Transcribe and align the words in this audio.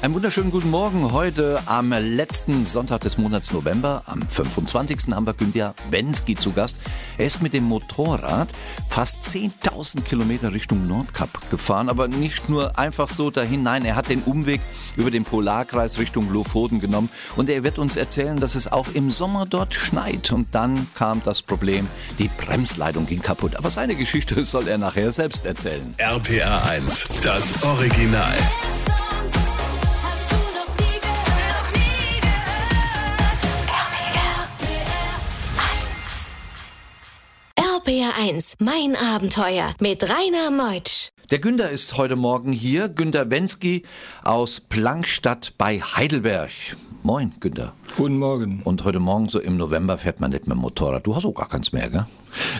Einen 0.00 0.14
wunderschönen 0.14 0.52
guten 0.52 0.70
Morgen. 0.70 1.10
Heute 1.10 1.60
am 1.66 1.90
letzten 1.90 2.64
Sonntag 2.64 3.00
des 3.00 3.18
Monats 3.18 3.52
November, 3.52 4.04
am 4.06 4.22
25. 4.22 5.12
haben 5.12 5.26
wir 5.26 5.34
Günther 5.34 5.74
Wensky 5.90 6.36
zu 6.36 6.52
Gast. 6.52 6.76
Er 7.18 7.26
ist 7.26 7.42
mit 7.42 7.52
dem 7.52 7.64
Motorrad 7.64 8.48
fast 8.88 9.24
10.000 9.24 10.02
Kilometer 10.02 10.52
Richtung 10.52 10.86
Nordkap 10.86 11.50
gefahren, 11.50 11.88
aber 11.88 12.06
nicht 12.06 12.48
nur 12.48 12.78
einfach 12.78 13.08
so 13.08 13.32
dahin. 13.32 13.64
Nein, 13.64 13.84
er 13.84 13.96
hat 13.96 14.08
den 14.08 14.22
Umweg 14.22 14.60
über 14.96 15.10
den 15.10 15.24
Polarkreis 15.24 15.98
Richtung 15.98 16.32
Lofoten 16.32 16.78
genommen 16.78 17.08
und 17.34 17.50
er 17.50 17.64
wird 17.64 17.80
uns 17.80 17.96
erzählen, 17.96 18.38
dass 18.38 18.54
es 18.54 18.70
auch 18.70 18.86
im 18.94 19.10
Sommer 19.10 19.46
dort 19.46 19.74
schneit. 19.74 20.30
Und 20.30 20.54
dann 20.54 20.86
kam 20.94 21.22
das 21.24 21.42
Problem, 21.42 21.88
die 22.20 22.30
Bremsleitung 22.38 23.04
ging 23.04 23.20
kaputt. 23.20 23.56
Aber 23.56 23.70
seine 23.70 23.96
Geschichte 23.96 24.44
soll 24.44 24.68
er 24.68 24.78
nachher 24.78 25.10
selbst 25.10 25.44
erzählen. 25.44 25.92
RPR 25.98 26.70
1, 26.70 27.08
das 27.20 27.64
Original. 27.64 28.36
1, 38.28 38.56
mein 38.58 38.94
Abenteuer 38.94 39.72
mit 39.80 40.02
Rainer 40.02 40.50
Meutsch. 40.50 41.08
Der 41.30 41.38
Günther 41.38 41.70
ist 41.70 41.96
heute 41.96 42.16
Morgen 42.16 42.52
hier. 42.52 42.90
Günther 42.90 43.30
Wensky 43.30 43.84
aus 44.22 44.60
Plankstadt 44.60 45.54
bei 45.56 45.80
Heidelberg. 45.80 46.50
Moin, 47.02 47.32
Günther. 47.40 47.72
Guten 47.96 48.18
Morgen. 48.18 48.60
Und 48.64 48.84
heute 48.84 49.00
Morgen, 49.00 49.30
so 49.30 49.40
im 49.40 49.56
November, 49.56 49.96
fährt 49.96 50.20
man 50.20 50.30
nicht 50.30 50.46
mit 50.46 50.56
dem 50.56 50.60
Motorrad. 50.60 51.06
Du 51.06 51.16
hast 51.16 51.24
auch 51.24 51.32
gar 51.32 51.48
keins 51.48 51.72
mehr, 51.72 51.88
gell? 51.88 52.06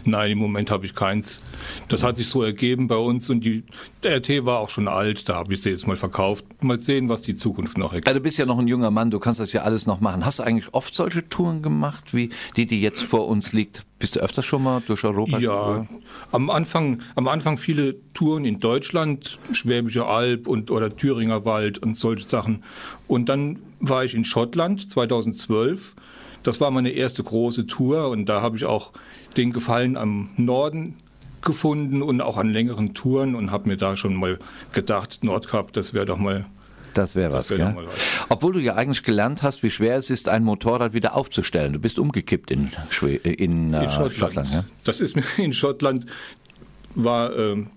Nein, 0.04 0.30
im 0.30 0.38
Moment 0.38 0.70
habe 0.70 0.86
ich 0.86 0.94
keins. 0.94 1.42
Das 1.88 2.02
hat 2.02 2.16
sich 2.16 2.28
so 2.28 2.42
ergeben 2.42 2.88
bei 2.88 2.96
uns 2.96 3.28
und 3.28 3.40
die, 3.40 3.64
der 4.02 4.16
RT 4.16 4.46
war 4.46 4.60
auch 4.60 4.70
schon 4.70 4.88
alt, 4.88 5.28
da 5.28 5.34
habe 5.34 5.52
ich 5.52 5.60
sie 5.60 5.70
jetzt 5.70 5.86
mal 5.86 5.96
verkauft. 5.96 6.44
Mal 6.62 6.80
sehen, 6.80 7.08
was 7.08 7.22
die 7.22 7.36
Zukunft 7.36 7.76
noch 7.76 7.92
ergibt. 7.92 8.08
Ja, 8.08 8.14
du 8.14 8.20
bist 8.20 8.38
ja 8.38 8.46
noch 8.46 8.58
ein 8.58 8.68
junger 8.68 8.90
Mann, 8.90 9.10
du 9.10 9.18
kannst 9.18 9.38
das 9.38 9.52
ja 9.52 9.62
alles 9.62 9.86
noch 9.86 10.00
machen. 10.00 10.24
Hast 10.24 10.38
du 10.38 10.44
eigentlich 10.44 10.72
oft 10.72 10.94
solche 10.94 11.28
Touren 11.28 11.62
gemacht, 11.62 12.14
wie 12.14 12.30
die, 12.56 12.66
die 12.66 12.80
jetzt 12.80 13.02
vor 13.02 13.28
uns 13.28 13.52
liegt? 13.52 13.84
Bist 13.98 14.14
du 14.14 14.20
öfters 14.20 14.46
schon 14.46 14.62
mal 14.62 14.80
durch 14.86 15.04
Europa? 15.04 15.38
Ja, 15.38 15.86
am 16.30 16.50
Anfang, 16.50 17.02
am 17.16 17.26
Anfang 17.26 17.58
viele 17.58 17.96
Touren 18.12 18.44
in 18.44 18.60
Deutschland, 18.60 19.40
Schwäbische 19.52 20.06
Alb 20.06 20.46
und 20.46 20.70
oder 20.70 20.96
Thüringer 20.96 21.44
Wald 21.44 21.78
und 21.78 21.96
solche 21.96 22.26
Sachen. 22.26 22.62
Und 23.08 23.28
dann 23.28 23.58
war 23.80 24.04
ich 24.04 24.14
in 24.14 24.24
Schottland 24.24 24.88
2012. 24.90 25.96
Das 26.44 26.60
war 26.60 26.70
meine 26.70 26.90
erste 26.90 27.24
große 27.24 27.66
Tour 27.66 28.08
und 28.10 28.26
da 28.26 28.40
habe 28.40 28.56
ich 28.56 28.64
auch 28.64 28.92
den 29.36 29.52
Gefallen 29.52 29.96
am 29.96 30.30
Norden 30.36 30.94
gefunden 31.42 32.02
und 32.02 32.20
auch 32.20 32.36
an 32.36 32.50
längeren 32.50 32.94
Touren 32.94 33.34
und 33.34 33.50
habe 33.50 33.68
mir 33.68 33.76
da 33.76 33.96
schon 33.96 34.14
mal 34.14 34.38
gedacht, 34.72 35.24
Nordkap, 35.24 35.72
das 35.72 35.94
wäre 35.94 36.06
doch 36.06 36.18
mal 36.18 36.46
das 36.98 37.14
wäre 37.14 37.32
was, 37.32 37.50
wär 37.50 37.74
was. 37.76 37.84
Obwohl 38.28 38.52
du 38.54 38.60
ja 38.60 38.74
eigentlich 38.74 39.02
gelernt 39.02 39.42
hast, 39.42 39.62
wie 39.62 39.70
schwer 39.70 39.96
es 39.96 40.10
ist, 40.10 40.28
ein 40.28 40.44
Motorrad 40.44 40.92
wieder 40.94 41.14
aufzustellen. 41.14 41.72
Du 41.72 41.78
bist 41.78 41.98
umgekippt 41.98 42.50
in, 42.50 42.70
Schwe 42.90 43.14
in, 43.14 43.72
äh, 43.72 43.84
In 43.84 43.90
Schottland. 43.90 44.14
Schottland. 44.14 44.52
ja? 44.52 44.64
Das 44.84 45.00
ist 45.00 45.16
mir 45.16 45.24
in 45.36 45.52
Schottland 45.52 46.06
war 46.94 47.36
ähm, 47.36 47.68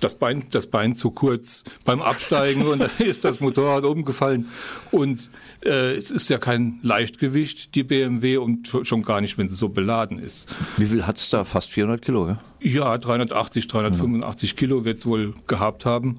das 0.00 0.16
Bein, 0.16 0.44
das 0.50 0.66
Bein 0.66 0.94
zu 0.94 1.10
kurz 1.10 1.64
beim 1.84 2.02
Absteigen 2.02 2.66
und 2.66 2.80
da 2.80 2.90
ist 2.98 3.24
das 3.24 3.40
Motorrad 3.40 3.84
umgefallen. 3.84 4.48
Und 4.90 5.30
äh, 5.64 5.96
es 5.96 6.10
ist 6.10 6.28
ja 6.28 6.38
kein 6.38 6.78
Leichtgewicht, 6.82 7.74
die 7.74 7.82
BMW, 7.82 8.36
und 8.36 8.68
schon 8.82 9.02
gar 9.02 9.20
nicht, 9.20 9.38
wenn 9.38 9.48
sie 9.48 9.56
so 9.56 9.70
beladen 9.70 10.18
ist. 10.18 10.46
Wie 10.76 10.86
viel 10.86 11.06
hat 11.06 11.18
es 11.18 11.30
da? 11.30 11.44
Fast 11.44 11.70
400 11.70 12.02
Kilo, 12.02 12.28
ja? 12.28 12.40
Ja, 12.60 12.98
380, 12.98 13.66
385 13.66 14.56
Kilo 14.56 14.84
wird 14.84 14.98
es 14.98 15.06
wohl 15.06 15.34
gehabt 15.46 15.84
haben. 15.84 16.18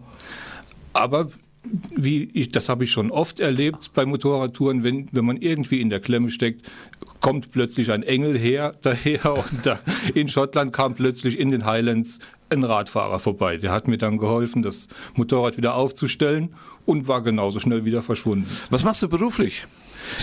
Aber 0.94 1.30
wie 1.96 2.30
ich, 2.34 2.52
das 2.52 2.70
habe 2.70 2.86
ich 2.86 2.92
schon 2.92 3.12
oft 3.12 3.40
erlebt 3.40 3.92
bei 3.94 4.06
Motorradtouren, 4.06 4.84
wenn, 4.84 5.10
wenn 5.12 5.26
man 5.26 5.38
irgendwie 5.38 5.82
in 5.82 5.90
der 5.90 6.00
Klemme 6.00 6.32
steckt, 6.32 6.66
kommt 7.20 7.52
plötzlich 7.52 7.92
ein 7.92 8.04
Engel 8.04 8.38
her, 8.38 8.72
daher 8.82 9.34
und 9.36 9.66
da 9.66 9.80
in 10.14 10.28
Schottland 10.28 10.74
kam 10.74 10.96
plötzlich 10.96 11.38
in 11.38 11.52
den 11.52 11.66
Highlands 11.66 12.20
ein 12.50 12.64
Radfahrer 12.64 13.20
vorbei. 13.20 13.58
Der 13.58 13.72
hat 13.72 13.88
mir 13.88 13.98
dann 13.98 14.18
geholfen, 14.18 14.64
das 14.64 14.88
Motorrad 15.16 15.58
wieder 15.58 15.76
aufzustellen 15.76 16.50
und 16.86 17.08
war 17.08 17.22
genauso 17.22 17.60
schnell 17.60 17.86
wieder 17.86 18.02
verschwunden. 18.02 18.50
Was 18.70 18.84
machst 18.84 19.02
du 19.04 19.10
beruflich? 19.10 19.66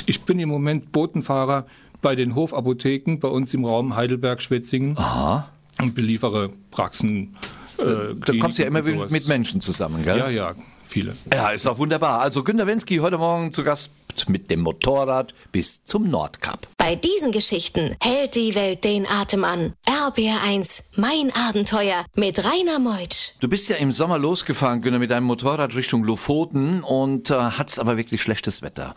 Ich 0.06 0.22
bin 0.22 0.38
im 0.41 0.48
Moment 0.48 0.91
Botenfahrer 0.91 1.66
bei 2.02 2.16
den 2.16 2.34
Hofapotheken 2.34 3.19
bei 3.20 3.28
uns 3.28 3.54
im 3.54 3.64
Raum 3.64 3.94
Heidelberg-Schwetzingen 3.94 4.98
Aha. 4.98 5.48
und 5.80 5.94
beliefere 5.94 6.50
Praxen. 6.70 7.36
Äh, 7.78 8.14
Du 8.14 8.38
kommst 8.38 8.58
ja 8.58 8.66
immer 8.66 8.82
mit 8.82 9.28
Menschen 9.28 9.60
zusammen, 9.60 10.02
gell? 10.02 10.19
Ja, 10.19 10.28
ja, 10.28 10.54
viele. 10.86 11.16
Ja, 11.32 11.50
ist 11.50 11.66
auch 11.66 11.78
wunderbar. 11.78 12.20
Also 12.20 12.42
Günter 12.42 12.66
Wensky 12.66 12.98
heute 12.98 13.19
Morgen 13.19 13.52
zu 13.52 13.64
Gast 13.64 13.91
mit 14.28 14.50
dem 14.50 14.60
Motorrad 14.60 15.34
bis 15.52 15.84
zum 15.84 16.08
Nordkap. 16.10 16.66
Bei 16.78 16.94
diesen 16.94 17.32
Geschichten 17.32 17.97
hält 18.02 18.34
die 18.34 18.54
Welt 18.54 18.84
den 18.84 19.06
Atem 19.06 19.44
an. 19.44 19.75
RPR 19.86 20.42
1, 20.42 20.91
mein 20.96 21.30
Abenteuer 21.48 22.04
mit 22.14 22.38
Rainer 22.44 22.78
Meutsch. 22.78 23.32
Du 23.41 23.48
bist 23.48 23.69
ja 23.69 23.76
im 23.76 23.92
Sommer 23.92 24.19
losgefahren, 24.19 24.80
Günter, 24.80 24.98
mit 24.98 25.10
deinem 25.10 25.25
Motorrad 25.25 25.75
Richtung 25.75 26.04
Lofoten 26.04 26.82
und 26.82 27.30
äh, 27.30 27.34
hattest 27.34 27.78
aber 27.78 27.96
wirklich 27.96 28.22
schlechtes 28.22 28.62
Wetter. 28.62 28.94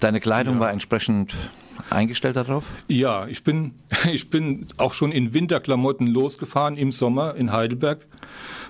Deine 0.00 0.20
Kleidung 0.20 0.60
war 0.60 0.70
entsprechend 0.70 1.34
eingestellt 1.94 2.36
darauf? 2.36 2.66
Ja, 2.88 3.26
ich 3.26 3.44
bin, 3.44 3.72
ich 4.12 4.30
bin 4.30 4.66
auch 4.76 4.92
schon 4.92 5.12
in 5.12 5.34
Winterklamotten 5.34 6.06
losgefahren 6.06 6.76
im 6.76 6.92
Sommer 6.92 7.34
in 7.34 7.52
Heidelberg, 7.52 8.06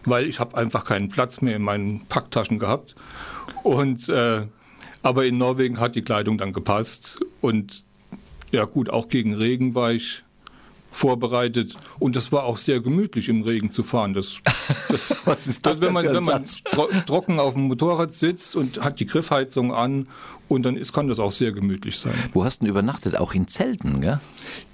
weil 0.05 0.27
ich 0.27 0.41
habe 0.41 0.57
einfach 0.57 0.85
keinen 0.85 1.09
Platz 1.09 1.41
mehr 1.41 1.57
in 1.57 1.63
meinen 1.63 2.07
Packtaschen 2.07 2.59
gehabt. 2.59 2.95
Und 3.63 4.09
äh, 4.09 4.47
aber 5.03 5.27
in 5.27 5.37
Norwegen 5.37 5.81
hat 5.81 5.97
die 5.97 6.03
Kleidung 6.03 6.39
dann 6.39 6.55
gepasst 6.55 7.21
und 7.43 7.85
ja 8.53 8.65
gut, 8.65 8.89
auch 8.89 9.09
gegen 9.09 9.35
Regen 9.35 9.75
war 9.75 9.93
ich 9.93 10.24
vorbereitet 10.95 11.75
und 11.99 12.15
das 12.15 12.31
war 12.31 12.45
auch 12.45 12.57
sehr 12.57 12.81
gemütlich 12.81 13.29
im 13.29 13.43
Regen 13.43 13.71
zu 13.71 13.83
fahren. 13.83 14.15
Das, 14.15 14.41
das, 14.89 15.17
Was 15.27 15.47
ist 15.47 15.67
das 15.67 15.81
wenn 15.81 15.87
denn 15.87 15.93
man, 15.95 16.07
wenn 16.07 16.25
man 16.25 16.45
tro 16.45 16.89
trocken 17.07 17.41
auf 17.41 17.55
dem 17.55 17.65
Motorrad 17.65 18.15
sitzt 18.15 18.55
und 18.55 18.83
hat 18.83 19.01
die 19.01 19.07
Griffheizung 19.07 19.75
an 19.75 20.09
und 20.47 20.65
dann 20.65 20.77
ist, 20.77 20.93
kann 20.93 21.09
das 21.09 21.19
auch 21.19 21.33
sehr 21.33 21.53
gemütlich 21.53 21.99
sein. 21.99 22.15
Wo 22.33 22.45
hast 22.45 22.61
du 22.61 22.65
denn 22.65 22.71
übernachtet? 22.71 23.19
Auch 23.19 23.35
in 23.35 23.49
Zelten, 23.49 24.01
gell? 24.01 24.21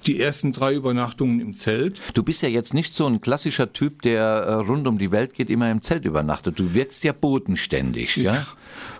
Die 0.06 0.20
ersten 0.20 0.52
drei 0.52 0.74
Übernachtungen 0.74 1.40
im 1.40 1.54
Zelt. 1.54 2.00
Du 2.14 2.22
bist 2.22 2.42
ja 2.42 2.48
jetzt 2.48 2.74
nicht 2.74 2.92
so 2.92 3.06
ein 3.06 3.20
klassischer 3.20 3.72
Typ, 3.72 4.02
der 4.02 4.22
äh, 4.22 4.54
rund 4.54 4.86
um 4.86 4.98
die 4.98 5.12
Welt 5.12 5.32
geht, 5.32 5.48
immer 5.48 5.70
im 5.70 5.80
Zelt 5.80 6.04
übernachtet. 6.04 6.58
Du 6.58 6.74
wirkst 6.74 7.02
ja 7.04 7.12
bodenständig, 7.12 8.14
gell? 8.14 8.46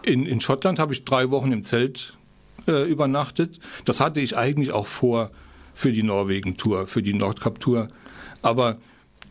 In, 0.03 0.25
in 0.25 0.41
Schottland 0.41 0.78
habe 0.78 0.94
ich 0.94 1.04
drei 1.04 1.30
Wochen 1.30 1.53
im 1.53 1.62
Zelt 1.64 2.14
äh, 2.66 2.91
übernachtet. 2.91 3.60
Das 3.84 4.00
hatte 4.00 4.20
ich 4.20 4.36
eigentlich 4.36 4.72
auch 4.72 4.86
vor 4.86 5.30
für 5.80 5.92
die 5.92 6.02
Norwegen-Tour, 6.02 6.86
für 6.86 7.02
die 7.02 7.14
Nordkap-Tour. 7.14 7.88
Aber 8.42 8.76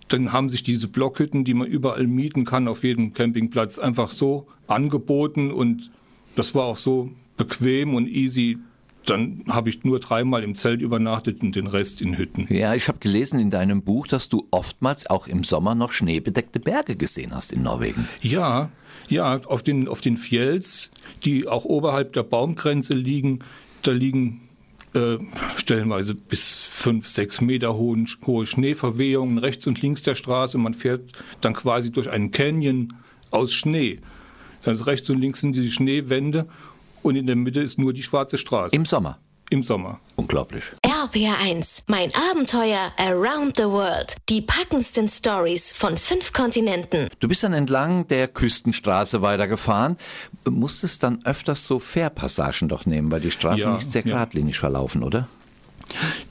dann 0.07 0.33
haben 0.33 0.49
sich 0.49 0.63
diese 0.63 0.87
Blockhütten, 0.87 1.43
die 1.43 1.53
man 1.53 1.67
überall 1.67 2.07
mieten 2.07 2.43
kann, 2.43 2.67
auf 2.67 2.83
jedem 2.83 3.13
Campingplatz, 3.13 3.77
einfach 3.77 4.09
so 4.09 4.47
angeboten 4.65 5.51
und 5.51 5.91
das 6.35 6.55
war 6.55 6.63
auch 6.63 6.77
so 6.77 7.11
bequem 7.37 7.93
und 7.93 8.07
easy. 8.07 8.57
Dann 9.05 9.43
habe 9.47 9.69
ich 9.69 9.83
nur 9.83 9.99
dreimal 9.99 10.43
im 10.43 10.55
Zelt 10.55 10.81
übernachtet 10.81 11.43
und 11.43 11.55
den 11.55 11.67
Rest 11.67 12.01
in 12.01 12.17
Hütten. 12.17 12.47
Ja, 12.49 12.73
ich 12.73 12.87
habe 12.87 12.97
gelesen 12.97 13.39
in 13.39 13.51
deinem 13.51 13.83
Buch, 13.83 14.07
dass 14.07 14.27
du 14.27 14.47
oftmals 14.49 15.07
auch 15.07 15.27
im 15.27 15.43
Sommer 15.43 15.75
noch 15.75 15.91
schneebedeckte 15.91 16.59
Berge 16.59 16.95
gesehen 16.95 17.35
hast 17.35 17.53
in 17.53 17.61
Norwegen. 17.61 18.07
Ja, 18.21 18.71
ja, 19.07 19.39
auf 19.45 19.61
den, 19.61 19.87
auf 19.87 20.01
den 20.01 20.17
Fjells, 20.17 20.89
die 21.23 21.47
auch 21.47 21.65
oberhalb 21.65 22.13
der 22.13 22.23
Baumgrenze 22.23 22.95
liegen, 22.95 23.39
da 23.83 23.91
liegen 23.91 24.48
äh, 24.93 25.17
stellenweise 25.55 26.15
bis 26.15 26.51
fünf, 26.51 27.07
sechs 27.09 27.41
Meter 27.41 27.75
hohen, 27.75 28.07
hohe 28.25 28.45
Schneeverwehungen 28.45 29.37
rechts 29.37 29.67
und 29.67 29.81
links 29.81 30.03
der 30.03 30.15
Straße. 30.15 30.57
Man 30.57 30.73
fährt 30.73 31.11
dann 31.41 31.53
quasi 31.53 31.91
durch 31.91 32.09
einen 32.09 32.31
Canyon 32.31 32.93
aus 33.31 33.53
Schnee. 33.53 33.99
Also 34.65 34.83
rechts 34.85 35.09
und 35.09 35.19
links 35.19 35.39
sind 35.41 35.55
diese 35.55 35.71
Schneewände 35.71 36.47
und 37.01 37.15
in 37.15 37.27
der 37.27 37.35
Mitte 37.35 37.61
ist 37.61 37.77
nur 37.77 37.93
die 37.93 38.03
schwarze 38.03 38.37
Straße 38.37 38.75
Im 38.75 38.85
Sommer. 38.85 39.19
im 39.49 39.63
Sommer. 39.63 39.99
Unglaublich. 40.15 40.63
RPR 41.09 41.39
1, 41.41 41.83
mein 41.87 42.11
Abenteuer 42.31 42.91
around 42.97 43.57
the 43.57 43.63
world. 43.63 44.15
Die 44.29 44.41
packendsten 44.41 45.07
Stories 45.07 45.71
von 45.71 45.97
fünf 45.97 46.33
Kontinenten. 46.33 47.07
Du 47.19 47.27
bist 47.27 47.41
dann 47.41 47.53
entlang 47.53 48.07
der 48.09 48.27
Küstenstraße 48.27 49.23
weitergefahren, 49.23 49.97
musstest 50.47 51.01
dann 51.01 51.25
öfters 51.25 51.65
so 51.65 51.79
Fährpassagen 51.79 52.69
doch 52.69 52.85
nehmen, 52.85 53.11
weil 53.11 53.21
die 53.21 53.31
Straßen 53.31 53.69
Ja, 53.69 53.75
nicht 53.77 53.89
sehr 53.89 54.05
ja. 54.05 54.13
geradlinig 54.13 54.59
verlaufen, 54.59 55.01
oder? 55.01 55.27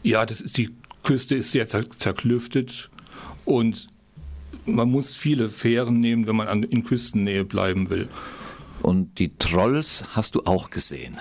Ja, 0.04 0.24
das 0.24 0.40
ist 0.40 0.56
die 0.56 0.70
Küste 1.02 1.34
ist 1.34 1.50
sehr 1.50 1.66
zer 1.66 1.90
zerklüftet 1.90 2.88
und 3.44 3.88
man 4.64 4.88
muss 4.88 5.16
viele 5.16 5.48
Fähren 5.48 5.98
nehmen, 5.98 6.28
wenn 6.28 6.36
man 6.36 6.46
an, 6.46 6.62
in 6.62 6.84
Küstennähe 6.84 7.44
bleiben 7.44 7.90
will. 7.90 8.08
Und 8.82 9.18
die 9.18 9.36
Trolls 9.38 10.04
hast 10.14 10.36
du 10.36 10.44
auch 10.44 10.70
gesehen. 10.70 11.18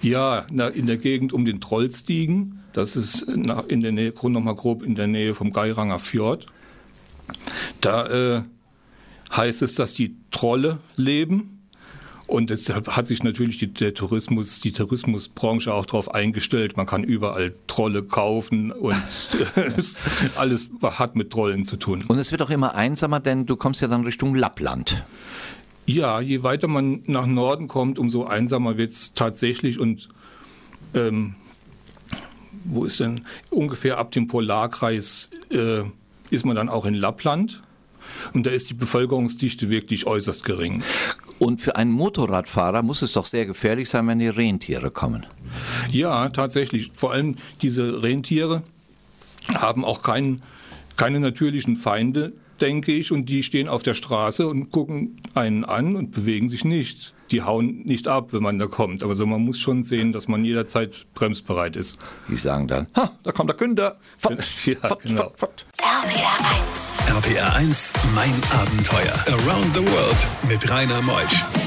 Ja, 0.00 0.46
na, 0.52 0.68
in 0.68 0.86
der 0.86 0.98
Gegend 0.98 1.32
um 1.32 1.44
den 1.44 1.60
Trollstiegen, 1.60 2.60
das 2.74 2.96
ist 2.96 3.22
in 3.22 3.80
der 3.80 3.92
Nähe, 3.92 4.12
nochmal 4.22 4.56
grob 4.56 4.82
in 4.82 4.96
der 4.96 5.06
Nähe 5.06 5.34
vom 5.34 5.52
Geiranger 5.52 6.00
Fjord. 6.00 6.46
Da 7.80 8.06
äh, 8.08 8.42
heißt 9.34 9.62
es, 9.62 9.76
dass 9.76 9.94
die 9.94 10.16
Trolle 10.30 10.78
leben. 10.96 11.50
Und 12.26 12.50
deshalb 12.50 12.88
hat 12.88 13.06
sich 13.06 13.22
natürlich 13.22 13.58
die, 13.58 13.72
der 13.72 13.94
Tourismus, 13.94 14.58
die 14.60 14.72
Tourismusbranche 14.72 15.72
auch 15.72 15.86
darauf 15.86 16.12
eingestellt. 16.12 16.76
Man 16.76 16.86
kann 16.86 17.04
überall 17.04 17.54
Trolle 17.66 18.02
kaufen 18.02 18.72
und 18.72 18.96
alles 20.36 20.70
hat 20.82 21.16
mit 21.16 21.30
Trollen 21.30 21.64
zu 21.64 21.76
tun. 21.76 22.02
Und 22.08 22.18
es 22.18 22.32
wird 22.32 22.42
auch 22.42 22.50
immer 22.50 22.74
einsamer, 22.74 23.20
denn 23.20 23.46
du 23.46 23.56
kommst 23.56 23.82
ja 23.82 23.88
dann 23.88 24.04
Richtung 24.04 24.34
Lappland. 24.34 25.04
Ja, 25.86 26.20
je 26.20 26.42
weiter 26.42 26.66
man 26.66 27.02
nach 27.06 27.26
Norden 27.26 27.68
kommt, 27.68 27.98
umso 27.98 28.24
einsamer 28.24 28.78
wird 28.78 28.92
es 28.92 29.12
tatsächlich. 29.12 29.78
Und 29.78 30.08
ähm, 30.94 31.36
wo 32.64 32.84
ist 32.84 33.00
denn 33.00 33.24
ungefähr 33.50 33.98
ab 33.98 34.12
dem 34.12 34.28
Polarkreis 34.28 35.30
äh, 35.50 35.82
ist 36.30 36.44
man 36.44 36.56
dann 36.56 36.68
auch 36.68 36.84
in 36.84 36.94
Lappland. 36.94 37.62
Und 38.32 38.46
da 38.46 38.50
ist 38.50 38.70
die 38.70 38.74
Bevölkerungsdichte 38.74 39.70
wirklich 39.70 40.06
äußerst 40.06 40.44
gering. 40.44 40.82
Und 41.38 41.60
für 41.60 41.76
einen 41.76 41.90
Motorradfahrer 41.90 42.82
muss 42.82 43.02
es 43.02 43.12
doch 43.12 43.26
sehr 43.26 43.46
gefährlich 43.46 43.90
sein, 43.90 44.06
wenn 44.06 44.18
die 44.18 44.28
Rentiere 44.28 44.90
kommen. 44.90 45.26
Ja, 45.90 46.28
tatsächlich. 46.28 46.90
Vor 46.94 47.12
allem 47.12 47.36
diese 47.60 48.02
Rentiere 48.02 48.62
haben 49.52 49.84
auch 49.84 50.02
kein, 50.02 50.42
keine 50.96 51.20
natürlichen 51.20 51.76
Feinde, 51.76 52.32
denke 52.64 52.92
ich, 52.92 53.12
und 53.12 53.28
die 53.28 53.42
stehen 53.42 53.68
auf 53.68 53.82
der 53.82 53.92
Straße 53.94 54.46
und 54.46 54.70
gucken 54.70 55.20
einen 55.34 55.64
an 55.64 55.96
und 55.96 56.12
bewegen 56.12 56.48
sich 56.48 56.64
nicht. 56.64 57.12
Die 57.30 57.42
hauen 57.42 57.82
nicht 57.84 58.08
ab, 58.08 58.32
wenn 58.32 58.42
man 58.42 58.58
da 58.58 58.66
kommt. 58.66 59.02
Aber 59.02 59.16
so, 59.16 59.26
man 59.26 59.42
muss 59.42 59.58
schon 59.58 59.84
sehen, 59.84 60.12
dass 60.12 60.28
man 60.28 60.44
jederzeit 60.44 61.06
bremsbereit 61.14 61.76
ist. 61.76 61.98
Die 62.28 62.36
sagen 62.36 62.66
dann, 62.66 62.86
ha, 62.96 63.12
da 63.22 63.32
kommt 63.32 63.50
der 63.50 63.56
Günther. 63.56 63.96
Fort, 64.16 64.50
ja, 64.64 64.76
fort, 64.88 65.02
genau. 65.02 65.32
fort. 65.36 65.66
RPR 65.78 67.18
1. 67.18 67.26
RPR 67.26 67.54
1, 67.56 67.92
mein 68.14 68.32
Abenteuer. 68.50 69.14
Around 69.26 69.74
the 69.74 69.80
World 69.80 70.26
mit 70.48 70.70
Rainer 70.70 71.02
Meusch. 71.02 71.63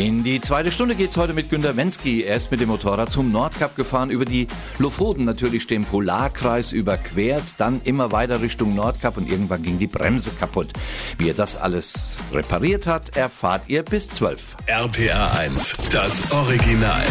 In 0.00 0.24
die 0.24 0.40
zweite 0.40 0.72
Stunde 0.72 0.94
geht 0.94 1.10
es 1.10 1.18
heute 1.18 1.34
mit 1.34 1.50
Günter 1.50 1.76
Wensky. 1.76 2.22
Er 2.22 2.36
ist 2.36 2.50
mit 2.50 2.58
dem 2.58 2.70
Motorrad 2.70 3.12
zum 3.12 3.30
Nordkap 3.30 3.76
gefahren, 3.76 4.08
über 4.08 4.24
die 4.24 4.46
Lofoten 4.78 5.26
natürlich 5.26 5.66
den 5.66 5.84
Polarkreis 5.84 6.72
überquert, 6.72 7.42
dann 7.58 7.82
immer 7.84 8.10
weiter 8.10 8.40
Richtung 8.40 8.74
Nordkap 8.74 9.18
und 9.18 9.30
irgendwann 9.30 9.62
ging 9.62 9.78
die 9.78 9.86
Bremse 9.86 10.30
kaputt. 10.30 10.72
Wie 11.18 11.28
er 11.28 11.34
das 11.34 11.54
alles 11.54 12.18
repariert 12.32 12.86
hat, 12.86 13.14
erfahrt 13.14 13.64
ihr 13.66 13.82
bis 13.82 14.08
12. 14.08 14.56
RPR 14.68 15.38
1, 15.38 15.76
das 15.92 16.32
Original. 16.32 17.04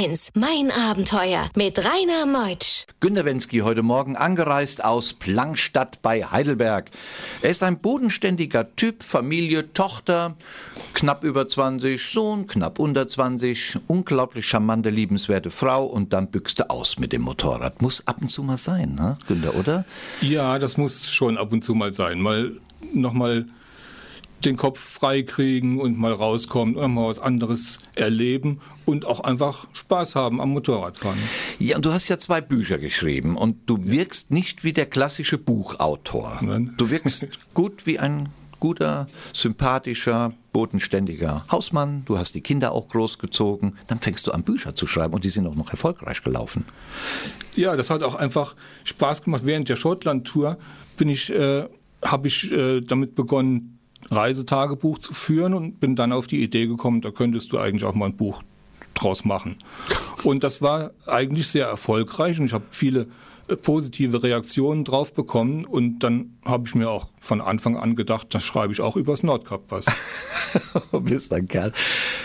RPR1, 0.00 0.30
mein 0.34 0.70
Abenteuer 0.70 1.48
mit 1.54 1.78
Rainer 1.78 2.24
Meutsch. 2.26 2.86
Günter 3.00 3.24
Wensky 3.24 3.58
heute 3.58 3.82
Morgen 3.82 4.16
angereist 4.16 4.82
aus 4.82 5.12
Plankstadt 5.12 6.00
bei 6.00 6.24
Heidelberg. 6.24 6.90
Er 7.42 7.50
ist 7.50 7.62
ein 7.62 7.78
bodenständiger 7.80 8.74
Typ, 8.76 9.02
Familie, 9.02 9.72
Tochter, 9.74 10.36
knapp 10.94 11.22
über 11.24 11.46
20, 11.46 12.02
Sohn, 12.02 12.46
knapp 12.46 12.78
unter 12.78 13.08
20, 13.08 13.78
unglaublich 13.88 14.46
charmante, 14.48 14.90
liebenswerte 14.90 15.50
Frau 15.50 15.84
und 15.84 16.12
dann 16.12 16.30
büchste 16.30 16.70
aus 16.70 16.98
mit 16.98 17.12
dem 17.12 17.22
Motorrad. 17.22 17.82
Muss 17.82 18.06
ab 18.06 18.18
und 18.20 18.28
zu 18.28 18.42
mal 18.42 18.56
sein, 18.56 18.94
ne, 18.94 19.18
Günter, 19.26 19.54
oder? 19.54 19.84
Ja, 20.22 20.58
das 20.58 20.76
muss 20.76 21.10
schon 21.10 21.36
ab 21.36 21.52
und 21.52 21.62
zu 21.62 21.74
mal 21.74 21.92
sein. 21.92 22.20
Mal 22.20 22.52
nochmal 22.92 23.46
den 24.44 24.56
Kopf 24.56 24.80
frei 24.80 25.22
kriegen 25.22 25.80
und 25.80 25.98
mal 25.98 26.12
rauskommen 26.12 26.76
und 26.76 26.94
mal 26.94 27.08
was 27.08 27.18
anderes 27.18 27.80
erleben 27.94 28.60
und 28.84 29.04
auch 29.04 29.20
einfach 29.20 29.66
Spaß 29.72 30.14
haben 30.14 30.40
am 30.40 30.50
Motorradfahren. 30.50 31.18
Ja, 31.58 31.76
und 31.76 31.84
du 31.84 31.92
hast 31.92 32.08
ja 32.08 32.18
zwei 32.18 32.40
Bücher 32.40 32.78
geschrieben 32.78 33.36
und 33.36 33.56
du 33.66 33.78
wirkst 33.82 34.30
nicht 34.30 34.64
wie 34.64 34.72
der 34.72 34.86
klassische 34.86 35.38
Buchautor. 35.38 36.38
Nein. 36.40 36.74
Du 36.76 36.90
wirkst 36.90 37.26
gut 37.54 37.86
wie 37.86 37.98
ein 37.98 38.30
guter, 38.60 39.06
sympathischer, 39.32 40.32
bodenständiger 40.52 41.44
Hausmann. 41.50 42.04
Du 42.04 42.18
hast 42.18 42.34
die 42.34 42.42
Kinder 42.42 42.72
auch 42.72 42.88
großgezogen. 42.88 43.76
Dann 43.88 43.98
fängst 43.98 44.26
du 44.26 44.32
an, 44.32 44.44
Bücher 44.44 44.74
zu 44.74 44.86
schreiben 44.86 45.14
und 45.14 45.24
die 45.24 45.30
sind 45.30 45.46
auch 45.46 45.54
noch 45.54 45.70
erfolgreich 45.70 46.22
gelaufen. 46.22 46.64
Ja, 47.56 47.74
das 47.74 47.90
hat 47.90 48.02
auch 48.02 48.14
einfach 48.14 48.54
Spaß 48.84 49.22
gemacht. 49.22 49.42
Während 49.44 49.68
der 49.68 49.76
Schottland-Tour 49.76 50.58
bin 50.96 51.08
ich, 51.08 51.30
äh, 51.30 51.66
habe 52.02 52.28
ich 52.28 52.52
äh, 52.52 52.82
damit 52.82 53.14
begonnen, 53.14 53.79
Reisetagebuch 54.10 54.98
zu 54.98 55.14
führen 55.14 55.54
und 55.54 55.80
bin 55.80 55.96
dann 55.96 56.12
auf 56.12 56.26
die 56.26 56.42
Idee 56.42 56.66
gekommen, 56.66 57.00
da 57.00 57.10
könntest 57.10 57.52
du 57.52 57.58
eigentlich 57.58 57.84
auch 57.84 57.94
mal 57.94 58.06
ein 58.06 58.16
Buch 58.16 58.42
draus 58.94 59.24
machen. 59.24 59.56
Und 60.24 60.44
das 60.44 60.60
war 60.60 60.90
eigentlich 61.06 61.48
sehr 61.48 61.66
erfolgreich 61.66 62.38
und 62.38 62.44
ich 62.44 62.52
habe 62.52 62.64
viele 62.70 63.06
äh, 63.48 63.56
positive 63.56 64.22
Reaktionen 64.22 64.84
drauf 64.84 65.14
bekommen 65.14 65.64
und 65.64 66.00
dann 66.00 66.36
habe 66.44 66.64
ich 66.66 66.74
mir 66.74 66.90
auch 66.90 67.08
von 67.18 67.40
Anfang 67.40 67.76
an 67.76 67.96
gedacht, 67.96 68.28
das 68.30 68.44
schreibe 68.44 68.72
ich 68.72 68.82
auch 68.82 68.96
übers 68.96 69.22
Nordkap 69.22 69.62
was. 69.70 69.86
Bist 70.92 71.32
ein 71.32 71.48
Kerl. 71.48 71.72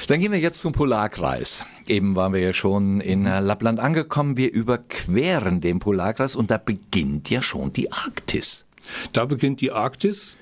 Dann 0.08 0.20
gehen 0.20 0.34
wir 0.34 0.40
jetzt 0.40 0.60
zum 0.60 0.74
Polarkreis. 0.74 1.64
Eben 1.88 2.16
waren 2.16 2.34
wir 2.34 2.42
ja 2.42 2.52
schon 2.52 3.00
in 3.00 3.26
äh, 3.26 3.40
Lappland 3.40 3.80
angekommen. 3.80 4.36
Wir 4.36 4.52
überqueren 4.52 5.62
den 5.62 5.80
Polarkreis 5.80 6.36
und 6.36 6.52
da 6.52 6.58
beginnt 6.58 7.30
ja 7.30 7.42
schon 7.42 7.72
die 7.72 7.92
Arktis. 7.92 8.66
Da 9.14 9.26
beginnt 9.26 9.62
die 9.62 9.72
Arktis 9.72 10.38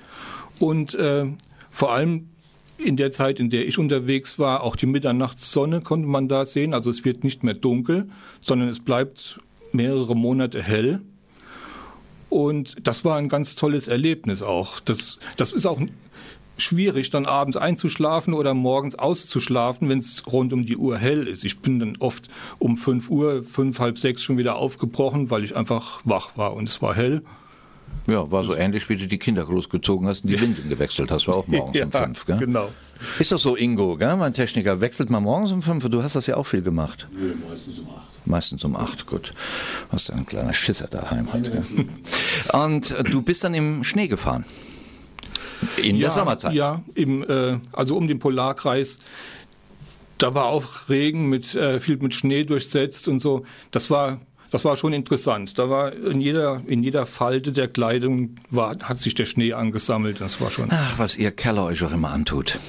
und 0.58 0.94
äh, 0.94 1.26
vor 1.70 1.92
allem 1.92 2.28
in 2.78 2.96
der 2.96 3.12
Zeit, 3.12 3.40
in 3.40 3.50
der 3.50 3.66
ich 3.66 3.78
unterwegs 3.78 4.38
war, 4.38 4.62
auch 4.62 4.76
die 4.76 4.86
Mitternachtssonne 4.86 5.80
konnte 5.80 6.08
man 6.08 6.28
da 6.28 6.44
sehen. 6.44 6.74
Also 6.74 6.90
es 6.90 7.04
wird 7.04 7.24
nicht 7.24 7.42
mehr 7.44 7.54
dunkel, 7.54 8.08
sondern 8.40 8.68
es 8.68 8.80
bleibt 8.80 9.40
mehrere 9.72 10.16
Monate 10.16 10.62
hell. 10.62 11.00
Und 12.30 12.76
das 12.86 13.04
war 13.04 13.16
ein 13.16 13.28
ganz 13.28 13.54
tolles 13.54 13.86
Erlebnis 13.86 14.42
auch. 14.42 14.80
Das, 14.80 15.18
das 15.36 15.52
ist 15.52 15.66
auch 15.66 15.80
schwierig, 16.58 17.10
dann 17.10 17.26
abends 17.26 17.56
einzuschlafen 17.56 18.34
oder 18.34 18.54
morgens 18.54 18.96
auszuschlafen, 18.96 19.88
wenn 19.88 19.98
es 19.98 20.24
rund 20.26 20.52
um 20.52 20.66
die 20.66 20.76
Uhr 20.76 20.98
hell 20.98 21.26
ist. 21.26 21.44
Ich 21.44 21.60
bin 21.60 21.78
dann 21.78 21.96
oft 21.98 22.28
um 22.58 22.76
5 22.76 23.10
Uhr, 23.10 23.42
fünf, 23.44 23.78
halb 23.78 23.98
sechs 23.98 24.22
schon 24.22 24.38
wieder 24.38 24.56
aufgebrochen, 24.56 25.30
weil 25.30 25.44
ich 25.44 25.56
einfach 25.56 26.00
wach 26.04 26.36
war 26.36 26.54
und 26.54 26.68
es 26.68 26.82
war 26.82 26.94
hell. 26.94 27.22
Ja, 28.06 28.30
war 28.30 28.44
so 28.44 28.54
ähnlich, 28.54 28.88
wie 28.88 28.96
du 28.96 29.06
die 29.06 29.18
Kinder 29.18 29.44
großgezogen 29.44 30.06
hast 30.06 30.24
und 30.24 30.30
die 30.30 30.40
Windeln 30.40 30.68
gewechselt 30.68 31.10
hast, 31.10 31.26
war 31.28 31.36
auch 31.36 31.46
morgens 31.46 31.78
ja, 31.78 31.84
um 31.86 31.92
fünf, 31.92 32.26
gell? 32.26 32.38
genau. 32.38 32.70
Ist 33.18 33.32
das 33.32 33.42
so, 33.42 33.56
Ingo, 33.56 33.96
gell? 33.96 34.16
mein 34.16 34.32
Techniker, 34.32 34.80
wechselt 34.80 35.10
mal 35.10 35.20
morgens 35.20 35.52
um 35.52 35.62
fünf? 35.62 35.88
Du 35.88 36.02
hast 36.02 36.16
das 36.16 36.26
ja 36.26 36.36
auch 36.36 36.46
viel 36.46 36.62
gemacht. 36.62 37.08
Nö, 37.12 37.34
meistens 37.48 37.78
um 37.78 37.88
acht. 37.90 38.26
Meistens 38.26 38.64
um 38.64 38.76
acht, 38.76 39.06
gut. 39.06 39.34
Hast 39.90 40.08
du 40.08 40.14
ein 40.14 40.26
kleiner 40.26 40.54
Schisser 40.54 40.86
daheim. 40.86 41.32
Halt, 41.32 41.50
und 42.52 42.90
äh, 42.90 43.04
du 43.04 43.20
bist 43.22 43.44
dann 43.44 43.54
im 43.54 43.84
Schnee 43.84 44.08
gefahren? 44.08 44.44
In 45.76 45.96
ja, 45.96 46.02
der 46.02 46.10
Sommerzeit? 46.10 46.52
Ja, 46.54 46.82
im, 46.94 47.22
äh, 47.28 47.58
also 47.72 47.96
um 47.96 48.08
den 48.08 48.18
Polarkreis 48.18 48.98
da 50.18 50.34
war 50.34 50.46
auch 50.46 50.88
Regen 50.88 51.28
mit 51.28 51.54
äh, 51.54 51.80
viel 51.80 51.96
mit 51.98 52.14
Schnee 52.14 52.44
durchsetzt 52.44 53.08
und 53.08 53.18
so. 53.18 53.44
Das 53.70 53.90
war 53.90 54.20
das 54.54 54.64
war 54.64 54.76
schon 54.76 54.92
interessant. 54.92 55.58
Da 55.58 55.68
war 55.68 55.92
in 55.92 56.20
jeder, 56.20 56.62
in 56.68 56.84
jeder 56.84 57.06
Falte 57.06 57.50
der 57.50 57.66
Kleidung 57.66 58.36
war, 58.50 58.76
hat 58.84 59.00
sich 59.00 59.16
der 59.16 59.24
Schnee 59.24 59.52
angesammelt. 59.52 60.20
Das 60.20 60.40
war 60.40 60.52
schon. 60.52 60.68
Ach, 60.70 60.96
was 60.96 61.16
ihr 61.16 61.32
Keller 61.32 61.64
euch 61.64 61.82
auch 61.82 61.90
immer 61.90 62.10
antut. 62.10 62.60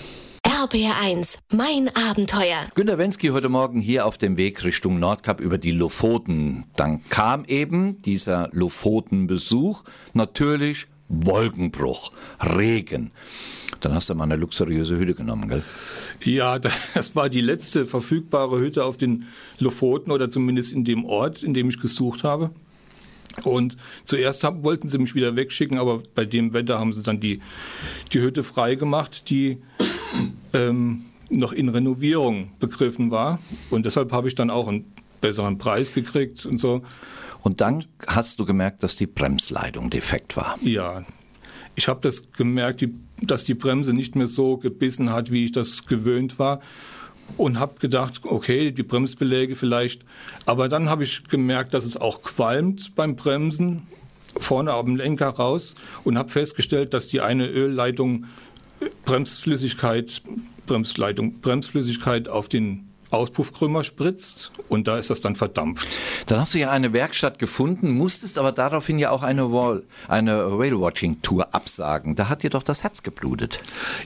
RBR1, 0.44 1.38
mein 1.54 1.92
Abenteuer. 1.96 2.66
Günter 2.74 2.98
Wensky 2.98 3.28
heute 3.28 3.50
Morgen 3.50 3.82
hier 3.82 4.08
auf 4.08 4.18
dem 4.18 4.36
Weg 4.36 4.64
Richtung 4.64 4.98
Nordkap 4.98 5.40
über 5.40 5.60
die 5.60 5.70
Lofoten. 5.70 6.66
Dann 6.76 7.08
kam 7.10 7.46
eben 7.46 8.02
dieser 8.02 8.50
Lofotenbesuch. 8.52 9.84
Natürlich 10.14 10.88
Wolkenbruch, 11.08 12.12
Regen. 12.42 13.12
Dann 13.80 13.94
hast 13.94 14.10
du 14.10 14.16
mal 14.16 14.24
eine 14.24 14.38
luxuriöse 14.38 14.98
Hütte 14.98 15.14
genommen, 15.14 15.50
gell? 15.50 15.64
Ja, 16.24 16.60
das 16.94 17.16
war 17.16 17.30
die 17.30 17.42
letzte 17.42 17.86
verfügbare 17.86 18.60
Hütte 18.60 18.84
auf 18.84 18.98
den 18.98 19.26
Lofoten 19.60 20.12
oder 20.12 20.30
zumindest 20.30 20.74
in 20.74 20.86
dem 20.86 21.06
Ort, 21.06 21.44
in 21.44 21.54
dem 21.54 21.70
ich 21.70 21.80
gesucht 21.80 22.24
habe. 22.24 22.52
Und 23.44 23.76
zuerst 24.06 24.44
haben, 24.44 24.64
wollten 24.64 24.88
sie 24.88 24.98
mich 24.98 25.14
wieder 25.14 25.36
wegschicken, 25.36 25.78
aber 25.78 26.02
bei 26.14 26.26
dem 26.26 26.54
Wetter 26.54 26.80
haben 26.80 26.94
sie 26.94 27.04
dann 27.04 27.20
die, 27.20 27.42
die 28.14 28.22
Hütte 28.22 28.44
freigemacht, 28.44 29.30
die 29.30 29.58
ähm, 30.54 31.06
noch 31.30 31.52
in 31.52 31.70
Renovierung 31.70 32.52
begriffen 32.60 33.12
war. 33.12 33.40
Und 33.70 33.86
deshalb 33.86 34.12
habe 34.12 34.28
ich 34.28 34.36
dann 34.36 34.50
auch 34.50 34.68
einen 34.68 34.86
besseren 35.22 35.58
Preis 35.58 35.94
gekriegt 35.94 36.46
und 36.46 36.60
so. 36.60 36.84
Und 37.42 37.62
dann 37.62 37.86
hast 38.08 38.40
du 38.40 38.46
gemerkt, 38.46 38.84
dass 38.84 38.96
die 38.96 39.08
Bremsleitung 39.08 39.90
defekt 39.90 40.38
war. 40.38 40.58
Ja, 40.62 41.04
ich 41.76 41.88
habe 41.88 42.00
das 42.02 42.32
gemerkt, 42.32 42.82
die, 42.82 42.94
dass 43.22 43.44
die 43.44 43.54
Bremse 43.54 43.94
nicht 43.94 44.16
mehr 44.16 44.28
so 44.28 44.58
gebissen 44.58 45.12
hat, 45.12 45.32
wie 45.32 45.46
ich 45.46 45.52
das 45.52 45.86
gewöhnt 45.86 46.40
war. 46.40 46.62
Und 47.38 47.60
habe 47.60 47.80
gedacht, 47.80 48.22
okay, 48.24 48.72
die 48.72 48.84
Bremsbeläge 48.84 49.56
vielleicht. 49.56 50.04
Aber 50.46 50.70
dann 50.70 50.90
habe 50.90 51.04
ich 51.04 51.24
gemerkt, 51.24 51.74
dass 51.74 51.84
es 51.84 51.98
auch 51.98 52.22
qualmt 52.22 52.96
beim 52.96 53.16
Bremsen, 53.16 53.88
vorne 54.38 54.74
auf 54.74 54.86
dem 54.86 54.96
Lenker 54.96 55.30
raus. 55.30 55.76
Und 56.04 56.18
habe 56.18 56.30
festgestellt, 56.30 56.94
dass 56.94 57.08
die 57.08 57.22
eine 57.22 57.48
Ölleitung 57.48 58.26
Bremsflüssigkeit, 59.06 60.22
Bremsleitung, 60.68 61.40
Bremsflüssigkeit 61.42 62.28
auf 62.28 62.48
den 62.48 62.88
Auspuffkrümmer 63.16 63.84
spritzt 63.84 64.52
und 64.70 64.88
da 64.88 64.98
ist 64.98 65.10
das 65.10 65.22
dann 65.22 65.36
verdampft. 65.36 65.88
Dann 66.28 66.40
hast 66.40 66.54
du 66.54 66.60
ja 66.60 66.70
eine 66.72 66.94
Werkstatt 66.94 67.40
gefunden, 67.40 67.92
musstest 67.92 68.38
aber 68.38 68.52
daraufhin 68.52 69.00
ja 69.00 69.12
auch 69.12 69.24
eine, 69.24 69.52
Wall, 69.52 69.84
eine 70.08 70.58
Whale-Watching-Tour 70.58 71.54
absagen. 71.54 72.16
Da 72.16 72.30
hat 72.30 72.44
dir 72.44 72.50
doch 72.50 72.64
das 72.64 72.84
Herz 72.84 73.04
geblutet. 73.04 73.60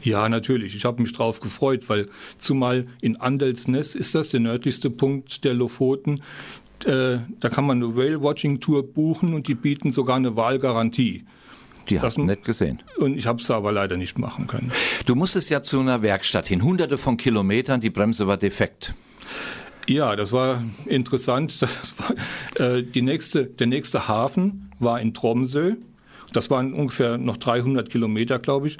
Ja, 0.04 0.30
natürlich. 0.30 0.76
Ich 0.76 0.86
habe 0.86 1.02
mich 1.02 1.14
drauf 1.14 1.40
gefreut, 1.40 1.90
weil 1.90 2.10
zumal 2.38 2.88
in 3.02 3.18
Andelsness 3.18 3.96
ist 3.96 4.16
das 4.16 4.30
der 4.30 4.40
nördlichste 4.40 4.90
Punkt 4.90 5.44
der 5.44 5.54
Lofoten. 5.54 6.22
Äh, 6.86 7.20
da 7.40 7.50
kann 7.50 7.66
man 7.66 7.84
eine 7.84 7.96
Whale-Watching-Tour 7.96 8.94
buchen 8.94 9.34
und 9.34 9.48
die 9.48 9.56
bieten 9.56 9.92
sogar 9.92 10.16
eine 10.16 10.36
Wahlgarantie. 10.36 11.26
Die 11.90 12.00
hast 12.00 12.18
du 12.18 12.24
nicht 12.24 12.44
gesehen. 12.44 12.82
Und 12.98 13.18
ich 13.18 13.26
habe 13.26 13.42
es 13.42 13.50
aber 13.52 13.72
leider 13.72 13.98
nicht 13.98 14.18
machen 14.18 14.48
können. 14.48 14.72
Du 15.06 15.16
musstest 15.16 15.50
ja 15.50 15.62
zu 15.62 15.80
einer 15.80 16.02
Werkstatt 16.02 16.48
hin, 16.48 16.64
hunderte 16.64 16.98
von 16.98 17.18
Kilometern, 17.18 17.82
die 17.82 17.90
Bremse 17.90 18.28
war 18.28 18.38
defekt. 18.38 18.94
Ja, 19.88 20.16
das 20.16 20.32
war 20.32 20.64
interessant. 20.86 21.60
Das 21.62 21.94
war, 21.98 22.76
äh, 22.78 22.84
die 22.84 23.02
nächste, 23.02 23.46
der 23.46 23.68
nächste 23.68 24.08
Hafen 24.08 24.72
war 24.80 25.02
in 25.02 25.14
Tromsø. 25.14 25.76
Das 26.32 26.52
waren 26.52 26.74
ungefähr 26.74 27.18
noch 27.18 27.38
300 27.38 27.90
Kilometer, 27.90 28.38
glaube 28.38 28.68
ich. 28.68 28.78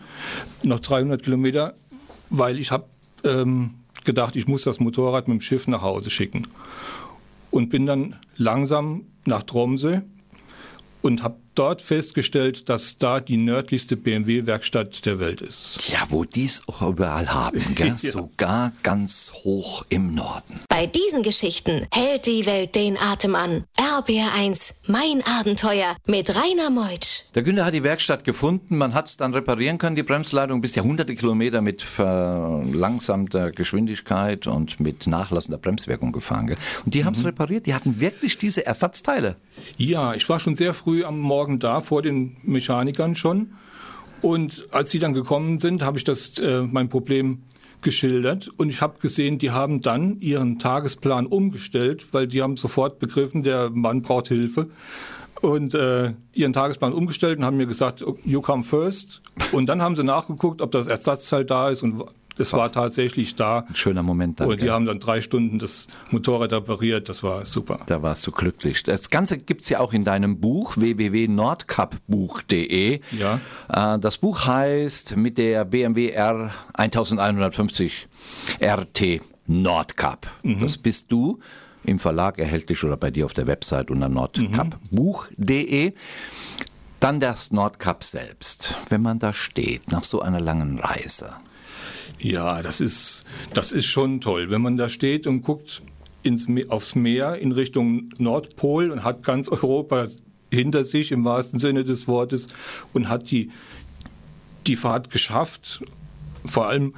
Noch 0.64 0.80
300 0.80 1.24
Kilometer, 1.24 1.74
weil 2.30 2.60
ich 2.60 2.72
habe 2.72 2.86
ähm, 3.24 3.72
gedacht, 4.04 4.36
ich 4.36 4.48
muss 4.48 4.64
das 4.64 4.80
Motorrad 4.80 5.28
mit 5.28 5.40
dem 5.40 5.42
Schiff 5.42 5.68
nach 5.68 5.82
Hause 5.82 6.12
schicken. 6.12 6.48
Und 7.50 7.70
bin 7.70 7.88
dann 7.88 8.16
langsam 8.38 9.06
nach 9.26 9.42
Tromsø 9.44 10.02
und 11.02 11.24
habe 11.24 11.38
dort 11.60 11.82
festgestellt, 11.82 12.70
dass 12.70 13.00
da 13.00 13.20
die 13.20 13.36
nördlichste 13.36 13.98
BMW-Werkstatt 13.98 15.06
der 15.06 15.20
Welt 15.20 15.42
ist. 15.42 15.92
Ja, 15.92 16.06
wo 16.10 16.24
die 16.24 16.46
es 16.46 16.64
auch 16.68 16.82
überall 16.82 17.28
haben, 17.28 17.76
gell? 17.76 17.88
ja. 18.02 18.12
sogar 18.12 18.72
ganz 18.82 19.34
hoch 19.44 19.84
im 19.90 20.16
Norden. 20.16 20.62
Bei 20.70 20.86
diesen 20.86 21.22
Geschichten 21.22 21.86
hält 21.94 22.28
die 22.28 22.46
Welt 22.46 22.76
den 22.76 22.98
Atem 22.98 23.36
an. 23.36 23.66
RBR1, 23.78 24.76
mein 24.88 25.22
Abenteuer 25.40 25.98
mit 26.06 26.34
Rainer 26.34 26.70
Meutsch. 26.70 27.24
Der 27.36 27.44
Günther 27.44 27.66
hat 27.66 27.74
die 27.74 27.84
Werkstatt 27.84 28.24
gefunden, 28.24 28.78
man 28.78 28.94
hat 28.94 29.10
es 29.10 29.18
dann 29.18 29.34
reparieren 29.34 29.78
können, 29.78 29.98
die 29.98 30.04
Bremsleitung, 30.04 30.62
bis 30.62 30.76
ja 30.76 30.84
hunderte 30.84 31.14
Kilometer 31.14 31.62
mit 31.62 31.82
verlangsamter 31.82 33.52
Geschwindigkeit 33.52 34.48
und 34.48 34.80
mit 34.80 35.08
nachlassender 35.08 35.58
Bremswirkung 35.58 36.14
gefahren. 36.14 36.48
Gell? 36.48 36.58
Und 36.86 36.94
die 36.94 37.02
mhm. 37.02 37.06
haben 37.08 37.16
es 37.16 37.26
repariert, 37.26 37.66
die 37.66 37.74
hatten 37.74 38.00
wirklich 38.00 38.38
diese 38.38 38.66
Ersatzteile. 38.66 39.36
Ja, 39.78 40.14
ich 40.14 40.30
war 40.30 40.40
schon 40.40 40.56
sehr 40.56 40.74
früh 40.74 41.04
am 41.04 41.20
Morgen 41.20 41.49
da, 41.58 41.80
vor 41.80 42.04
den 42.04 42.38
Mechanikern 42.44 43.16
schon. 43.16 43.54
Und 44.22 44.68
als 44.72 44.92
sie 44.92 45.00
dann 45.00 45.14
gekommen 45.14 45.58
sind, 45.58 45.82
habe 45.82 45.98
ich 45.98 46.04
das 46.04 46.38
äh, 46.38 46.62
mein 46.62 46.90
Problem 46.90 47.44
geschildert 47.82 48.50
und 48.58 48.70
ich 48.70 48.82
habe 48.82 49.00
gesehen, 49.00 49.40
die 49.40 49.52
haben 49.52 49.80
dann 49.80 50.20
ihren 50.20 50.60
Tagesplan 50.60 51.26
umgestellt, 51.26 52.08
weil 52.12 52.28
die 52.28 52.42
haben 52.42 52.58
sofort 52.58 53.00
begriffen, 53.00 53.44
der 53.44 53.70
Mann 53.70 54.02
braucht 54.02 54.28
Hilfe 54.28 54.68
und 55.42 55.74
äh, 55.74 56.14
ihren 56.34 56.54
Tagesplan 56.54 56.94
umgestellt 56.94 57.40
und 57.40 57.46
haben 57.46 57.58
mir 57.58 57.68
gesagt, 57.68 58.04
you 58.26 58.42
come 58.42 58.64
first. 58.64 59.22
Und 59.54 59.68
dann 59.68 59.82
haben 59.82 59.96
sie 59.96 60.04
nachgeguckt, 60.04 60.62
ob 60.62 60.72
das 60.72 60.88
Ersatzteil 60.88 61.46
da 61.46 61.70
ist 61.70 61.82
und 61.82 62.04
es 62.40 62.54
war 62.54 62.72
tatsächlich 62.72 63.36
da. 63.36 63.66
Ein 63.68 63.76
schöner 63.76 64.04
Moment. 64.04 64.40
Danke. 64.40 64.54
Und 64.54 64.62
die 64.62 64.70
haben 64.70 64.86
dann 64.86 65.00
drei 65.00 65.22
Stunden 65.22 65.58
das 65.60 65.88
Motorrad 66.12 66.54
repariert. 66.54 67.10
Das 67.10 67.24
war 67.24 67.46
super. 67.46 67.80
Da 67.88 68.02
warst 68.02 68.26
du 68.26 68.32
glücklich. 68.32 68.84
Das 68.84 69.10
Ganze 69.10 69.38
gibt 69.38 69.62
es 69.62 69.70
ja 69.70 69.80
auch 69.80 69.92
in 69.94 70.04
deinem 70.04 70.40
Buch 70.40 70.78
www.nordcupbuch.de. 70.78 73.02
Ja. 73.12 73.40
Äh, 73.70 74.00
das 74.00 74.18
Buch 74.18 74.46
heißt 74.46 75.16
mit 75.18 75.38
der 75.38 75.66
BMW 75.66 76.10
R 76.10 76.52
1150 76.74 78.08
RT 78.62 79.22
Nordcup. 79.48 80.28
Mhm. 80.44 80.62
Das 80.62 80.78
bist 80.78 81.12
du 81.12 81.40
im 81.84 82.00
Verlag 82.00 82.40
erhältlich 82.40 82.84
oder 82.84 82.98
bei 82.98 83.12
dir 83.12 83.26
auf 83.26 83.34
der 83.34 83.46
Website 83.48 83.92
unter 83.92 84.10
nordcupbuch.de. 84.10 85.94
Dann 87.00 87.20
das 87.20 87.52
Nordcup 87.52 88.04
selbst. 88.04 88.76
Wenn 88.90 89.02
man 89.02 89.20
da 89.20 89.34
steht, 89.34 89.92
nach 89.92 90.04
so 90.04 90.22
einer 90.22 90.42
langen 90.42 90.80
Reise, 90.80 91.34
ja, 92.22 92.62
das 92.62 92.82
ist, 92.82 93.26
das 93.54 93.72
ist 93.72 93.86
schon 93.86 94.22
toll, 94.22 94.50
wenn 94.50 94.62
man 94.62 94.78
da 94.78 94.90
steht 94.90 95.28
und 95.28 95.42
guckt 95.42 95.82
ins, 96.24 96.48
aufs 96.68 96.96
Meer 96.96 97.36
in 97.36 97.52
Richtung 97.52 98.10
Nordpol 98.18 98.92
und 98.92 99.04
hat 99.04 99.24
ganz 99.24 99.50
Europa 99.50 100.06
hinter 100.52 100.84
sich 100.84 101.12
im 101.12 101.24
wahrsten 101.24 101.60
Sinne 101.60 101.84
des 101.84 102.08
Wortes 102.08 102.48
und 102.94 103.08
hat 103.08 103.32
die, 103.32 103.52
die 104.68 104.76
Fahrt 104.76 105.12
geschafft. 105.12 105.84
Vor 106.46 106.68
allem 106.68 106.94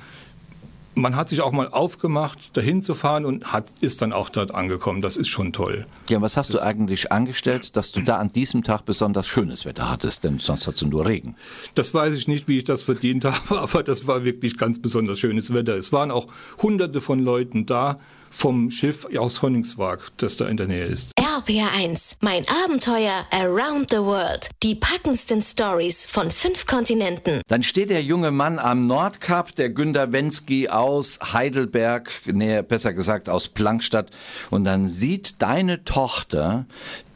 man 0.95 1.15
hat 1.15 1.29
sich 1.29 1.41
auch 1.41 1.51
mal 1.51 1.69
aufgemacht, 1.69 2.55
dahin 2.57 2.81
zu 2.81 2.95
fahren 2.95 3.25
und 3.25 3.51
hat, 3.51 3.65
ist 3.81 4.01
dann 4.01 4.13
auch 4.13 4.29
dort 4.29 4.53
angekommen. 4.53 5.01
Das 5.01 5.17
ist 5.17 5.29
schon 5.29 5.53
toll. 5.53 5.85
Ja, 6.09 6.21
was 6.21 6.37
hast 6.37 6.49
das 6.49 6.57
du 6.57 6.63
eigentlich 6.63 7.11
angestellt, 7.11 7.75
dass 7.75 7.91
du 7.91 8.01
da 8.01 8.17
an 8.17 8.27
diesem 8.29 8.63
Tag 8.63 8.85
besonders 8.85 9.27
schönes 9.27 9.65
Wetter 9.65 9.89
hattest? 9.89 10.23
Denn 10.23 10.39
sonst 10.39 10.67
hat 10.67 10.75
es 10.75 10.81
nur 10.81 11.05
Regen. 11.05 11.35
Das 11.75 11.93
weiß 11.93 12.13
ich 12.15 12.27
nicht, 12.27 12.47
wie 12.47 12.57
ich 12.57 12.63
das 12.63 12.83
verdient 12.83 13.25
habe, 13.25 13.59
aber 13.59 13.83
das 13.83 14.07
war 14.07 14.23
wirklich 14.23 14.57
ganz 14.57 14.81
besonders 14.81 15.19
schönes 15.19 15.53
Wetter. 15.53 15.75
Es 15.75 15.91
waren 15.91 16.11
auch 16.11 16.27
hunderte 16.61 17.01
von 17.01 17.19
Leuten 17.19 17.65
da 17.65 17.99
vom 18.29 18.71
Schiff 18.71 19.07
aus 19.17 19.41
Honningswag, 19.41 19.99
das 20.17 20.37
da 20.37 20.47
in 20.47 20.57
der 20.57 20.67
Nähe 20.67 20.85
ist. 20.85 21.11
RPR1, 21.41 22.17
mein 22.21 22.43
Abenteuer 22.65 23.25
Around 23.31 23.89
the 23.89 23.97
World. 23.97 24.49
Die 24.61 24.75
packendsten 24.75 25.41
Stories 25.41 26.05
von 26.05 26.29
fünf 26.29 26.67
Kontinenten. 26.67 27.41
Dann 27.47 27.63
steht 27.63 27.89
der 27.89 28.03
junge 28.03 28.29
Mann 28.29 28.59
am 28.59 28.85
Nordkap, 28.85 29.55
der 29.55 29.69
Günter 29.69 30.11
Wensky 30.11 30.69
aus 30.69 31.19
Heidelberg, 31.33 32.11
näher 32.31 32.61
besser 32.61 32.93
gesagt 32.93 33.27
aus 33.27 33.47
Plankstadt. 33.47 34.11
Und 34.51 34.65
dann 34.65 34.87
sieht 34.87 35.41
deine 35.41 35.83
Tochter 35.83 36.67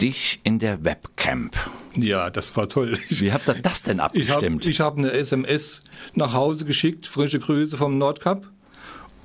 dich 0.01 0.39
in 0.43 0.57
der 0.57 0.83
Webcamp. 0.83 1.55
Ja, 1.95 2.31
das 2.31 2.55
war 2.55 2.67
toll. 2.67 2.97
Wie 3.09 3.31
habt 3.31 3.47
ihr 3.47 3.55
das 3.55 3.83
denn 3.83 3.99
abgestimmt? 3.99 4.65
Ich 4.65 4.79
habe 4.79 4.95
hab 4.95 4.97
eine 4.97 5.11
SMS 5.11 5.83
nach 6.13 6.33
Hause 6.33 6.65
geschickt, 6.65 7.05
frische 7.05 7.39
Grüße 7.39 7.77
vom 7.77 7.99
Nordkap. 7.99 8.47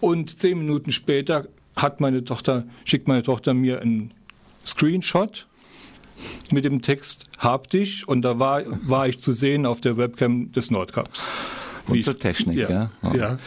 Und 0.01 0.39
zehn 0.41 0.59
Minuten 0.59 0.93
später 0.93 1.47
hat 1.77 2.01
meine 2.01 2.25
Tochter, 2.25 2.65
schickt 2.85 3.09
meine 3.09 3.23
Tochter 3.23 3.55
mir 3.55 3.81
einen 3.81 4.13
Screenshot 4.71 5.47
mit 6.51 6.65
dem 6.65 6.83
Text 6.83 7.25
Hab 7.39 7.71
dich 7.71 8.07
und 8.07 8.23
da 8.23 8.39
war, 8.39 8.63
war 8.83 9.09
ich 9.09 9.19
zu 9.19 9.33
sehen 9.33 9.67
auf 9.67 9.81
der 9.81 9.97
Webcam 9.97 10.53
des 10.53 10.71
Nordcups. 10.71 11.31
Unsere 11.89 12.17
Technik, 12.17 12.57
ja. 12.57 12.71
ja. 12.71 12.91
Oh. 13.03 13.17
ja. 13.17 13.39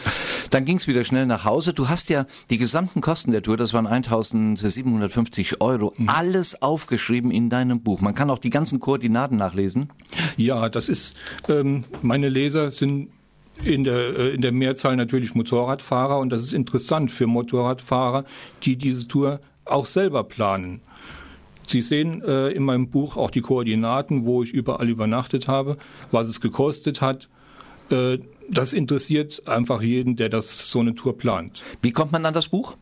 Dann 0.50 0.66
ging 0.66 0.76
es 0.76 0.86
wieder 0.86 1.02
schnell 1.04 1.24
nach 1.24 1.44
Hause. 1.44 1.72
Du 1.72 1.88
hast 1.88 2.10
ja 2.10 2.26
die 2.50 2.58
gesamten 2.58 3.00
Kosten 3.00 3.32
der 3.32 3.42
Tour, 3.42 3.56
das 3.56 3.72
waren 3.72 3.86
1750 3.86 5.62
Euro, 5.62 5.94
mhm. 5.96 6.08
alles 6.10 6.60
aufgeschrieben 6.60 7.30
in 7.30 7.48
deinem 7.48 7.80
Buch. 7.80 8.00
Man 8.00 8.14
kann 8.14 8.28
auch 8.28 8.38
die 8.38 8.50
ganzen 8.50 8.80
Koordinaten 8.80 9.36
nachlesen. 9.36 9.90
Ja, 10.36 10.68
das 10.68 10.90
ist, 10.90 11.16
ähm, 11.48 11.84
meine 12.02 12.28
Leser 12.28 12.70
sind 12.70 13.08
in 13.62 13.84
der, 13.84 14.18
äh, 14.18 14.34
in 14.34 14.42
der 14.42 14.52
Mehrzahl 14.52 14.96
natürlich 14.96 15.34
Motorradfahrer 15.34 16.18
und 16.18 16.30
das 16.30 16.42
ist 16.42 16.52
interessant 16.52 17.10
für 17.10 17.26
Motorradfahrer, 17.26 18.24
die 18.64 18.76
diese 18.76 19.08
Tour 19.08 19.40
auch 19.64 19.86
selber 19.86 20.24
planen. 20.24 20.82
Sie 21.66 21.82
sehen 21.82 22.22
äh, 22.22 22.48
in 22.48 22.62
meinem 22.62 22.88
Buch 22.88 23.16
auch 23.16 23.30
die 23.30 23.40
Koordinaten, 23.40 24.26
wo 24.26 24.42
ich 24.42 24.52
überall 24.52 24.88
übernachtet 24.88 25.48
habe, 25.48 25.76
was 26.10 26.28
es 26.28 26.40
gekostet 26.40 27.00
hat. 27.00 27.28
Äh, 27.90 28.18
das 28.50 28.72
interessiert 28.72 29.46
einfach 29.46 29.80
jeden, 29.82 30.16
der 30.16 30.28
das 30.28 30.70
so 30.70 30.80
eine 30.80 30.94
Tour 30.94 31.16
plant. 31.16 31.62
Wie 31.82 31.92
kommt 31.92 32.12
man 32.12 32.26
an 32.26 32.34
das 32.34 32.48
Buch? 32.48 32.76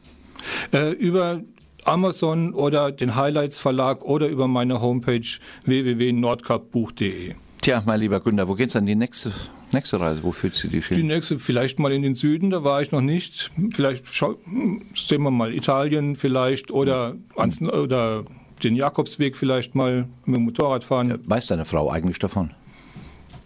Äh, 0.72 0.90
über 0.92 1.40
Amazon 1.84 2.54
oder 2.54 2.92
den 2.92 3.16
Highlights 3.16 3.58
Verlag 3.58 4.02
oder 4.02 4.28
über 4.28 4.48
meine 4.48 4.80
Homepage 4.80 5.26
www.nordcupbuch.de. 5.64 7.34
Tja, 7.60 7.82
mein 7.86 8.00
lieber 8.00 8.18
Günther, 8.18 8.48
wo 8.48 8.54
geht's 8.54 8.72
dann 8.72 8.86
die 8.86 8.96
nächste, 8.96 9.32
nächste 9.70 10.00
Reise? 10.00 10.24
Wo 10.24 10.32
führt 10.32 10.56
sie 10.56 10.68
dich 10.68 10.86
hin? 10.86 10.96
Die 10.96 11.04
nächste, 11.04 11.38
vielleicht 11.38 11.78
mal 11.78 11.92
in 11.92 12.02
den 12.02 12.14
Süden, 12.14 12.50
da 12.50 12.64
war 12.64 12.82
ich 12.82 12.90
noch 12.90 13.00
nicht. 13.00 13.52
Vielleicht 13.72 14.04
sehen 14.12 15.22
wir 15.22 15.30
mal 15.30 15.54
Italien 15.54 16.16
vielleicht 16.16 16.72
oder, 16.72 17.14
ans, 17.36 17.62
oder 17.62 18.24
den 18.64 18.76
Jakobsweg 18.76 19.36
vielleicht 19.36 19.74
mal 19.74 20.06
mit 20.24 20.36
dem 20.36 20.44
Motorrad 20.44 20.84
fahren. 20.84 21.10
Ja, 21.10 21.16
weiß 21.24 21.46
deine 21.46 21.64
Frau 21.64 21.90
eigentlich 21.90 22.18
davon? 22.18 22.50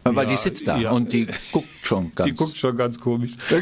Weil 0.05 0.25
ja, 0.25 0.31
die 0.31 0.37
sitzt 0.37 0.69
da 0.69 0.79
ja. 0.79 0.91
und 0.93 1.13
die 1.13 1.27
guckt 1.53 1.69
schon 1.87 2.13
ganz. 2.15 2.29
Die 2.29 2.35
guckt 2.35 2.57
schon 2.57 2.77
ganz 2.77 3.01
komisch. 3.01 3.33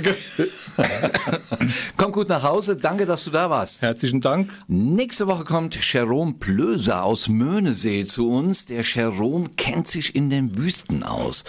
Komm 1.96 2.12
gut 2.12 2.28
nach 2.28 2.42
Hause. 2.42 2.76
Danke, 2.76 3.06
dass 3.06 3.24
du 3.24 3.30
da 3.30 3.48
warst. 3.50 3.82
Herzlichen 3.82 4.20
Dank. 4.20 4.50
Nächste 4.66 5.26
Woche 5.26 5.44
kommt 5.44 5.78
Jerome 5.92 6.34
Plöser 6.34 7.04
aus 7.04 7.28
Möhnesee 7.28 8.04
zu 8.04 8.28
uns. 8.30 8.66
Der 8.66 8.82
Jerome 8.82 9.48
kennt 9.56 9.86
sich 9.86 10.14
in 10.14 10.30
den 10.30 10.56
Wüsten 10.56 11.02
aus. 11.02 11.44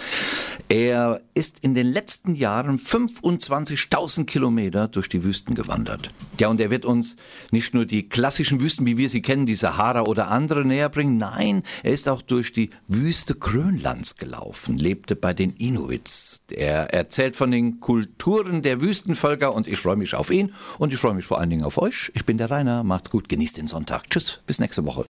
Er 0.68 1.20
ist 1.34 1.58
in 1.60 1.74
den 1.74 1.86
letzten 1.86 2.34
Jahren 2.34 2.78
25.000 2.78 4.24
Kilometer 4.24 4.88
durch 4.88 5.08
die 5.08 5.22
Wüsten 5.22 5.54
gewandert. 5.54 6.10
Ja, 6.38 6.48
und 6.48 6.60
er 6.60 6.70
wird 6.70 6.84
uns 6.84 7.16
nicht 7.50 7.74
nur 7.74 7.86
die 7.86 8.08
klassischen 8.08 8.60
Wüsten, 8.60 8.86
wie 8.86 8.96
wir 8.96 9.08
sie 9.08 9.22
kennen, 9.22 9.46
die 9.46 9.54
Sahara 9.54 10.02
oder 10.02 10.28
andere 10.28 10.64
näher 10.64 10.88
bringen. 10.88 11.18
Nein, 11.18 11.62
er 11.82 11.92
ist 11.92 12.08
auch 12.08 12.22
durch 12.22 12.52
die 12.52 12.70
Wüste 12.88 13.34
Grönlands 13.34 14.16
gelaufen 14.16 14.78
lebte 14.78 15.16
bei 15.16 15.34
den 15.34 15.50
Inuits. 15.52 16.42
Er 16.66 16.92
erzählt 16.92 17.36
von 17.36 17.52
den 17.52 17.78
Kulturen 17.78 18.60
der 18.60 18.80
Wüstenvölker 18.80 19.54
und 19.54 19.68
ich 19.68 19.78
freue 19.78 19.94
mich 19.94 20.16
auf 20.16 20.32
ihn 20.32 20.52
und 20.78 20.92
ich 20.92 20.98
freue 20.98 21.14
mich 21.14 21.24
vor 21.24 21.38
allen 21.38 21.48
Dingen 21.48 21.62
auf 21.62 21.78
euch. 21.78 22.10
Ich 22.16 22.24
bin 22.24 22.38
der 22.38 22.50
Rainer, 22.50 22.82
macht's 22.82 23.08
gut, 23.08 23.28
genießt 23.28 23.56
den 23.56 23.68
Sonntag. 23.68 24.10
Tschüss, 24.10 24.40
bis 24.48 24.58
nächste 24.58 24.84
Woche. 24.84 25.04